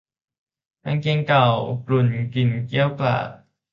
[0.83, 1.47] กางเกงเก่า
[1.87, 3.29] กรุ่นกลิ่นเกรี้ยวกราด